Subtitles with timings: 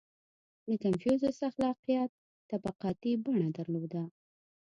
[0.67, 2.11] •د کنفوسیوس اخلاقیات
[2.49, 4.03] طبقاتي بڼه درلوده.